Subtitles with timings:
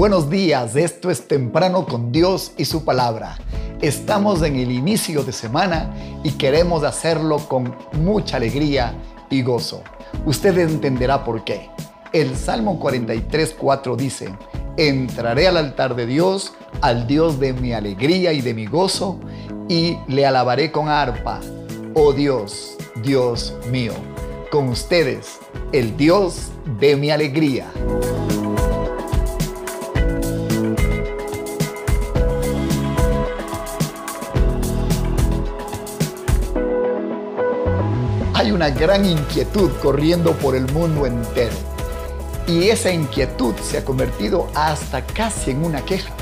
[0.00, 3.36] Buenos días, esto es Temprano con Dios y su palabra.
[3.82, 8.94] Estamos en el inicio de semana y queremos hacerlo con mucha alegría
[9.28, 9.82] y gozo.
[10.24, 11.68] Usted entenderá por qué.
[12.14, 14.34] El Salmo 43, 4 dice,
[14.78, 19.20] entraré al altar de Dios, al Dios de mi alegría y de mi gozo,
[19.68, 21.40] y le alabaré con arpa.
[21.92, 23.92] Oh Dios, Dios mío,
[24.50, 25.40] con ustedes,
[25.72, 27.66] el Dios de mi alegría.
[38.60, 41.56] Una gran inquietud corriendo por el mundo entero.
[42.46, 46.12] Y esa inquietud se ha convertido hasta casi en una queja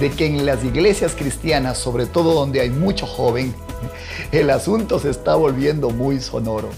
[0.00, 3.54] de que en las iglesias cristianas, sobre todo donde hay mucho joven,
[4.32, 6.70] el asunto se está volviendo muy sonoro.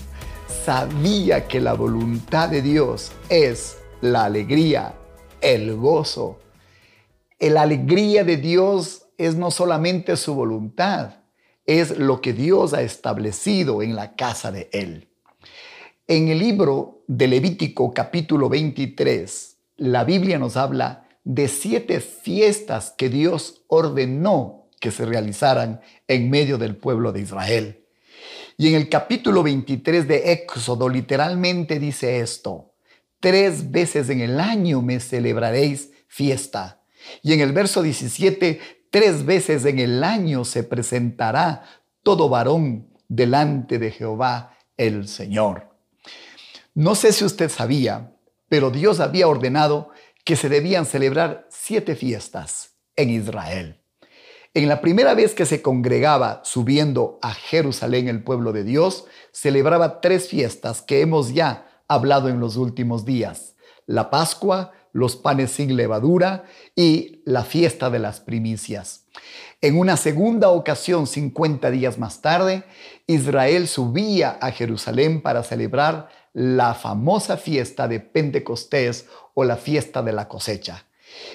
[0.67, 4.93] Sabía que la voluntad de Dios es la alegría,
[5.41, 6.39] el gozo.
[7.41, 11.22] La alegría de Dios es no solamente su voluntad,
[11.67, 15.09] es lo que Dios ha establecido en la casa de Él.
[16.07, 23.09] En el libro de Levítico capítulo 23, la Biblia nos habla de siete fiestas que
[23.09, 27.87] Dios ordenó que se realizaran en medio del pueblo de Israel.
[28.57, 32.75] Y en el capítulo 23 de Éxodo literalmente dice esto,
[33.21, 36.83] tres veces en el año me celebraréis fiesta.
[37.23, 38.61] Y en el verso 17,
[38.93, 41.63] Tres veces en el año se presentará
[42.03, 45.75] todo varón delante de Jehová el Señor.
[46.75, 48.15] No sé si usted sabía,
[48.51, 49.89] pero Dios había ordenado
[50.27, 53.81] que se debían celebrar siete fiestas en Israel.
[54.53, 60.03] En la primera vez que se congregaba subiendo a Jerusalén el pueblo de Dios, celebraba
[60.03, 63.57] tres fiestas que hemos ya hablado en los últimos días.
[63.87, 66.45] La Pascua, los panes sin levadura
[66.77, 69.07] y la fiesta de las primicias.
[69.61, 72.65] En una segunda ocasión, 50 días más tarde,
[73.07, 80.13] Israel subía a Jerusalén para celebrar la famosa fiesta de Pentecostés o la fiesta de
[80.13, 80.87] la cosecha.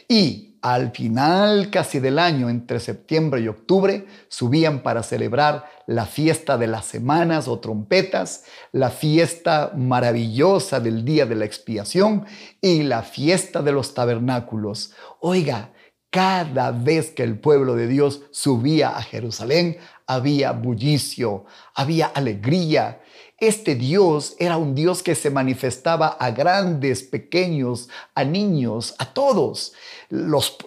[0.07, 6.57] Y al final casi del año, entre septiembre y octubre, subían para celebrar la fiesta
[6.57, 12.25] de las semanas o trompetas, la fiesta maravillosa del día de la expiación
[12.59, 14.91] y la fiesta de los tabernáculos.
[15.21, 15.69] Oiga,
[16.09, 21.45] cada vez que el pueblo de Dios subía a Jerusalén, había bullicio,
[21.75, 23.01] había alegría,
[23.39, 29.73] este Dios era un Dios que se manifestaba a grandes, pequeños, a niños, a todos.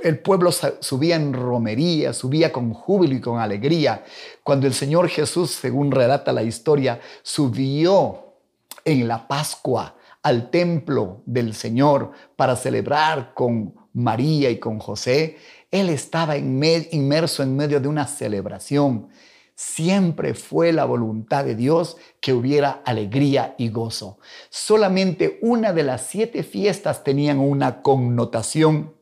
[0.05, 4.05] el pueblo subía en romería, subía con júbilo y con alegría.
[4.45, 8.37] Cuando el Señor Jesús, según relata la historia, subió
[8.85, 15.37] en la Pascua al templo del Señor para celebrar con María y con José,
[15.71, 19.09] Él estaba inmerso en medio de una celebración.
[19.55, 24.19] Siempre fue la voluntad de Dios que hubiera alegría y gozo.
[24.49, 28.95] Solamente una de las siete fiestas tenían una connotación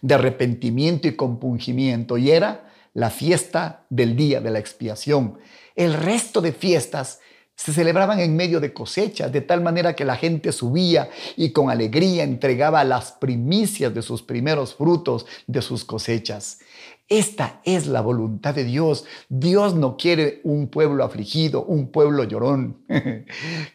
[0.00, 5.38] de arrepentimiento y compungimiento y era la fiesta del día de la expiación.
[5.74, 7.20] El resto de fiestas
[7.62, 11.68] se celebraban en medio de cosechas, de tal manera que la gente subía y con
[11.68, 16.60] alegría entregaba las primicias de sus primeros frutos de sus cosechas.
[17.06, 19.04] Esta es la voluntad de Dios.
[19.28, 22.78] Dios no quiere un pueblo afligido, un pueblo llorón.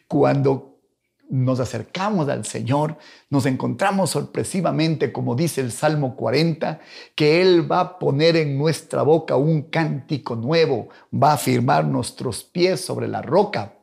[0.08, 0.80] Cuando
[1.28, 2.98] nos acercamos al Señor,
[3.30, 6.80] nos encontramos sorpresivamente, como dice el Salmo 40,
[7.14, 12.42] que Él va a poner en nuestra boca un cántico nuevo, va a firmar nuestros
[12.42, 13.75] pies sobre la roca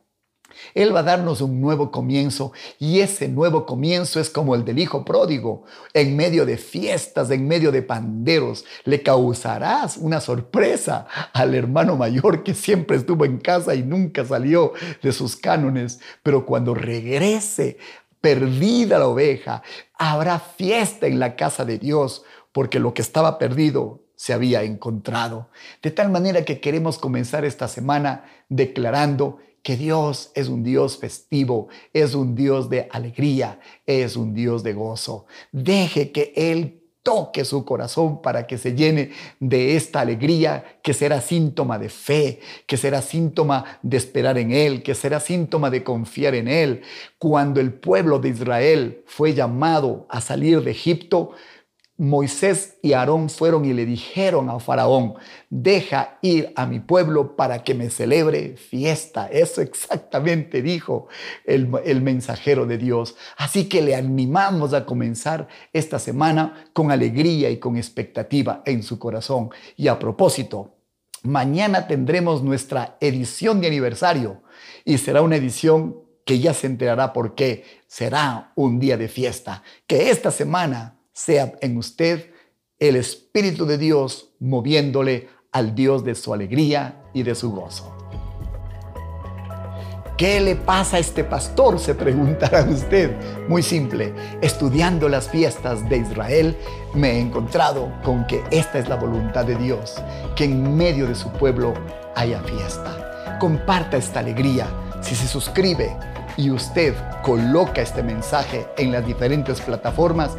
[0.74, 4.78] él va a darnos un nuevo comienzo y ese nuevo comienzo es como el del
[4.78, 5.64] hijo pródigo.
[5.92, 12.42] En medio de fiestas, en medio de panderos, le causarás una sorpresa al hermano mayor
[12.42, 14.72] que siempre estuvo en casa y nunca salió
[15.02, 16.00] de sus cánones.
[16.22, 17.78] Pero cuando regrese,
[18.20, 19.62] perdida la oveja,
[19.98, 25.50] habrá fiesta en la casa de Dios porque lo que estaba perdido se había encontrado.
[25.82, 31.68] De tal manera que queremos comenzar esta semana declarando que Dios es un Dios festivo,
[31.92, 35.24] es un Dios de alegría, es un Dios de gozo.
[35.50, 41.20] Deje que Él toque su corazón para que se llene de esta alegría que será
[41.20, 46.34] síntoma de fe, que será síntoma de esperar en Él, que será síntoma de confiar
[46.34, 46.82] en Él.
[47.18, 51.32] Cuando el pueblo de Israel fue llamado a salir de Egipto,
[51.96, 55.14] Moisés y Aarón fueron y le dijeron a Faraón,
[55.48, 59.28] deja ir a mi pueblo para que me celebre fiesta.
[59.28, 61.06] Eso exactamente dijo
[61.44, 61.68] el,
[62.02, 63.14] mensajero de Dios.
[63.36, 68.98] Así que le animamos a comenzar esta semana con alegría y con expectativa en su
[68.98, 69.50] corazón.
[69.76, 70.74] Y a propósito,
[71.22, 74.42] mañana tendremos nuestra edición de aniversario
[74.84, 77.64] y será una edición que ya se enterará por qué.
[77.86, 79.62] Será un día de fiesta.
[79.86, 82.30] Que esta semana sea en usted
[82.78, 87.96] el Espíritu de Dios moviéndole al Dios de su alegría y de su gozo.
[90.16, 91.80] ¿Qué le pasa a este pastor?
[91.80, 93.12] Se preguntará usted.
[93.48, 94.14] Muy simple.
[94.42, 96.56] Estudiando las fiestas de Israel,
[96.94, 99.96] me he encontrado con que esta es la voluntad de Dios,
[100.36, 101.74] que en medio de su pueblo
[102.14, 103.38] haya fiesta.
[103.40, 104.68] Comparta esta alegría.
[105.00, 105.96] Si se suscribe
[106.36, 110.36] y usted coloca este mensaje en las diferentes plataformas,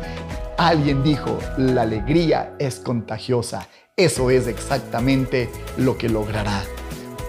[0.57, 3.68] Alguien dijo, la alegría es contagiosa.
[3.98, 6.63] Eso es exactamente lo que logrará.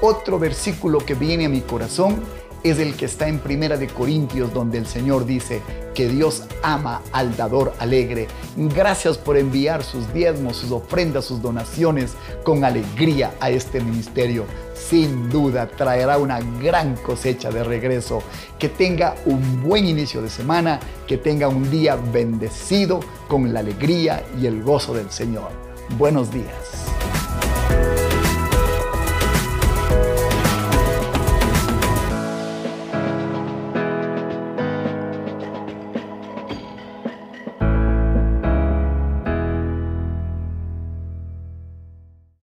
[0.01, 2.23] Otro versículo que viene a mi corazón
[2.63, 5.61] es el que está en Primera de Corintios donde el Señor dice
[5.97, 8.29] que Dios ama al dador alegre.
[8.57, 12.13] Gracias por enviar sus diezmos, sus ofrendas, sus donaciones
[12.45, 14.45] con alegría a este ministerio.
[14.75, 18.23] Sin duda traerá una gran cosecha de regreso.
[18.59, 20.79] Que tenga un buen inicio de semana,
[21.09, 25.49] que tenga un día bendecido con la alegría y el gozo del Señor.
[25.97, 26.96] Buenos días.